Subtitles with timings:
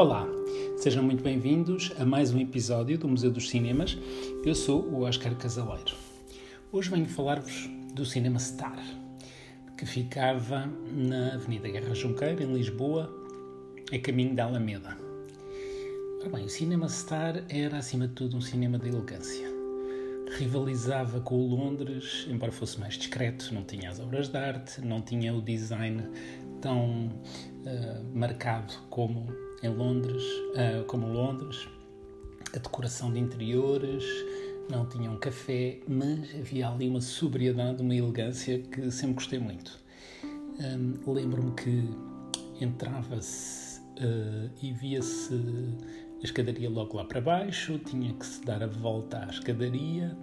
[0.00, 0.26] Olá,
[0.78, 3.98] sejam muito bem-vindos a mais um episódio do Museu dos Cinemas.
[4.42, 5.94] Eu sou o Oscar Casaleiro.
[6.72, 8.82] Hoje venho falar-vos do Cinema Star,
[9.76, 13.12] que ficava na Avenida Guerra Junqueira, em Lisboa,
[13.92, 14.96] a caminho da Alameda.
[16.20, 19.48] Ora bem, o Cinema Star era, acima de tudo, um cinema de elegância.
[20.38, 25.02] Rivalizava com o Londres, embora fosse mais discreto, não tinha as obras de arte, não
[25.02, 26.02] tinha o design
[26.62, 31.68] tão uh, marcado como em Londres, uh, como Londres,
[32.54, 34.04] a decoração de interiores,
[34.70, 39.78] não tinha um café, mas havia ali uma sobriedade, uma elegância que sempre gostei muito.
[40.60, 41.84] Um, Lembro-me que
[42.64, 45.34] entrava-se uh, e via-se
[46.20, 50.16] a escadaria logo lá para baixo, tinha que se dar a volta à escadaria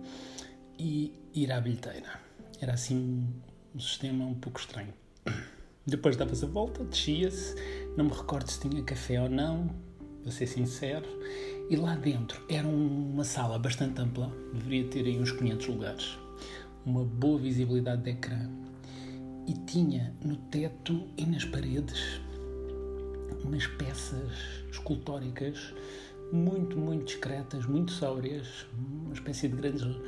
[0.80, 2.20] e ir à bilheteira.
[2.62, 3.28] Era assim
[3.76, 4.94] um sistema um pouco estranho.
[5.86, 7.56] Depois dava-se a volta, descia-se,
[7.98, 9.70] não me recordo se tinha café ou não,
[10.22, 11.06] para ser sincero,
[11.68, 16.18] e lá dentro era uma sala bastante ampla, deveria ter aí uns 500 lugares,
[16.86, 18.50] uma boa visibilidade de ecrã,
[19.48, 22.22] e tinha no teto e nas paredes
[23.44, 24.32] umas peças
[24.72, 25.74] escultóricas
[26.32, 30.02] muito, muito discretas, muito sóbrias, uma espécie de grande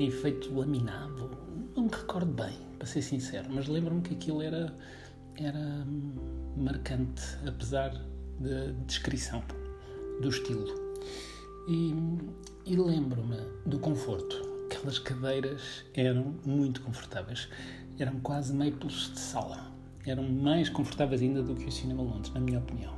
[0.00, 1.30] efeito laminado.
[1.76, 4.74] Não me recordo bem, para ser sincero, mas lembro-me que aquilo era
[5.38, 5.86] era
[6.56, 7.90] marcante, apesar
[8.40, 9.42] da descrição
[10.20, 10.66] do estilo.
[11.68, 11.94] E,
[12.64, 14.56] e lembro-me do conforto.
[14.66, 17.48] Aquelas cadeiras eram muito confortáveis,
[17.98, 19.72] eram quase maples de sala.
[20.06, 22.94] Eram mais confortáveis ainda do que o Cinema Londres, na minha opinião.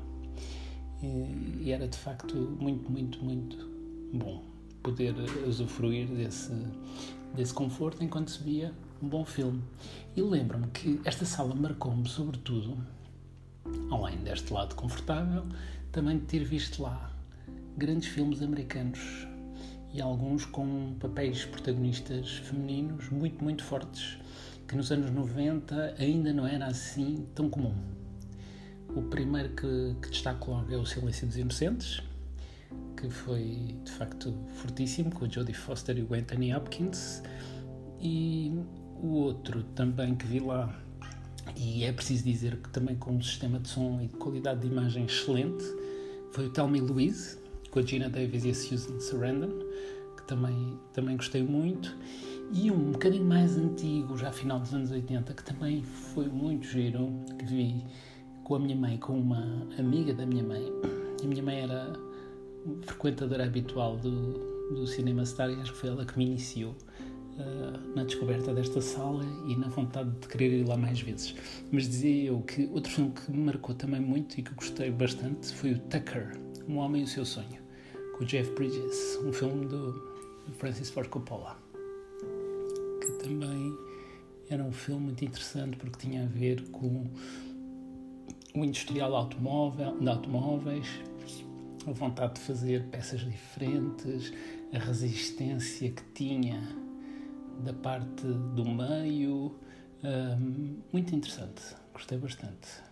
[1.03, 3.57] E, e era de facto muito, muito, muito
[4.13, 4.45] bom
[4.83, 5.15] poder
[5.47, 6.53] usufruir desse,
[7.35, 9.63] desse conforto enquanto se via um bom filme.
[10.17, 12.77] E lembro-me que esta sala marcou-me, sobretudo,
[13.91, 15.45] além deste lado confortável,
[15.93, 17.13] também de ter visto lá
[17.77, 19.27] grandes filmes americanos
[19.93, 24.19] e alguns com papéis protagonistas femininos muito, muito fortes,
[24.67, 27.75] que nos anos 90 ainda não era assim tão comum.
[28.95, 32.03] O primeiro que, que destaco logo é O Silêncio dos Inocentes,
[32.97, 37.23] que foi de facto fortíssimo, com a Jodie Foster e o Anthony Hopkins.
[38.01, 38.53] E
[39.03, 40.75] o outro também que vi lá,
[41.57, 44.67] e é preciso dizer que também com um sistema de som e de qualidade de
[44.67, 45.65] imagem excelente,
[46.33, 47.39] foi o Tell Me Louise,
[47.71, 49.53] com a Gina Davis e a Susan Sarandon,
[50.17, 51.97] que também, também gostei muito.
[52.53, 57.11] E um bocadinho mais antigo, já final dos anos 80, que também foi muito giro,
[57.39, 57.85] que vi
[58.45, 60.65] com a minha mãe, com uma amiga da minha mãe.
[61.23, 61.93] A minha mãe era
[62.83, 66.75] frequentadora habitual do, do Cinema Star e acho que foi ela que me iniciou
[67.39, 71.35] uh, na descoberta desta sala e na vontade de querer ir lá mais vezes.
[71.71, 75.55] Mas dizia eu que outro filme que me marcou também muito e que gostei bastante
[75.55, 76.39] foi o Tucker,
[76.69, 77.61] Um Homem e o Seu Sonho,
[78.17, 79.95] com o Jeff Bridges, um filme do
[80.59, 81.57] Francis Ford Coppola,
[83.01, 83.77] que também
[84.51, 87.07] era um filme muito interessante porque tinha a ver com
[88.55, 90.87] o industrial automóvel, de automóveis,
[91.87, 94.33] a vontade de fazer peças diferentes,
[94.73, 96.88] a resistência que tinha
[97.61, 99.55] da parte do meio.
[100.93, 102.87] Muito interessante, gostei bastante.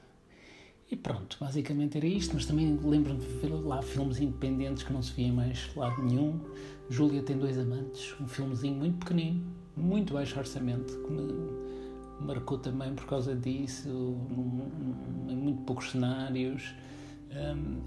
[0.89, 5.03] E pronto, basicamente era isto, mas também lembro-me de ver lá filmes independentes que não
[5.03, 6.41] se via mais lado nenhum.
[6.89, 9.45] Júlia tem dois amantes, um filmezinho muito pequenino,
[9.77, 13.89] muito baixo orçamento, que me marcou também por causa disso,
[15.29, 16.73] em muito poucos cenários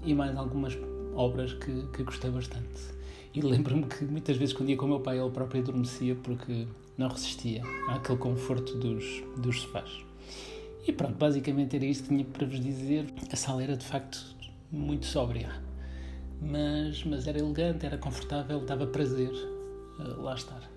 [0.04, 0.76] e mais algumas
[1.14, 2.99] obras que, que gostei bastante.
[3.32, 6.66] E lembro-me que muitas vezes, quando ia com o meu pai, ele próprio adormecia porque
[6.98, 9.90] não resistia àquele conforto dos, dos sofás.
[10.86, 13.06] E pronto, basicamente era isto que tinha para vos dizer.
[13.30, 14.18] A sala era de facto
[14.72, 15.50] muito sóbria,
[16.40, 20.68] mas, mas era elegante, era confortável, dava prazer uh, lá estar.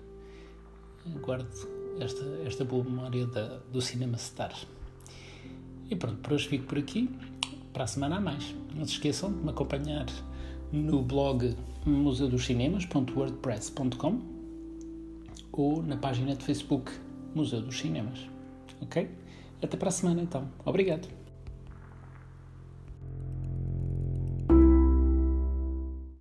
[1.20, 1.48] Guardo
[2.00, 4.54] esta, esta boa memória da, do Cinema Star.
[5.90, 7.10] E pronto, por hoje fico por aqui.
[7.72, 8.54] Para a semana a mais.
[8.74, 10.06] Não se esqueçam de me acompanhar
[10.72, 11.54] no blog
[11.86, 14.20] museudoscinemas.wordpress.com
[15.52, 16.90] ou na página de Facebook
[17.34, 18.20] Museu dos Cinemas.
[18.80, 19.08] Ok?
[19.62, 20.48] Até para a semana então.
[20.64, 21.08] Obrigado.